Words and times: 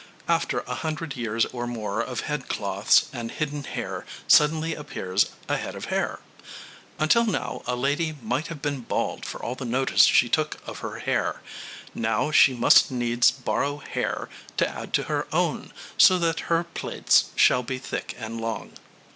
After 0.27 0.61
a 0.61 0.73
hundred 0.73 1.15
years 1.15 1.45
or 1.45 1.67
more 1.67 2.01
of 2.01 2.21
headcloths 2.21 3.05
and 3.13 3.29
hidden 3.29 3.65
hair 3.65 4.03
suddenly 4.27 4.73
appears 4.73 5.27
a 5.47 5.57
head 5.57 5.75
of 5.75 5.85
hair. 5.93 6.21
Until 6.97 7.23
now 7.23 7.61
a 7.67 7.75
lady 7.75 8.15
might 8.19 8.47
have 8.47 8.63
been 8.63 8.79
bald 8.79 9.25
for 9.27 9.43
all 9.43 9.53
the 9.53 9.63
notice 9.63 10.05
she 10.05 10.27
took 10.27 10.57
of 10.65 10.79
her 10.79 10.97
hair; 11.01 11.43
now 11.93 12.31
she 12.31 12.55
must 12.55 12.89
needs 12.89 13.29
borrow 13.29 13.77
hair 13.77 14.27
to 14.57 14.67
add 14.67 14.91
to 14.93 15.03
her 15.03 15.27
own, 15.31 15.71
so 15.99 16.17
that 16.17 16.39
her 16.49 16.63
plaits 16.63 17.25
shall 17.35 17.61
be 17.61 17.77
thick 17.77 18.15
and 18.17 18.41
long. 18.41 18.73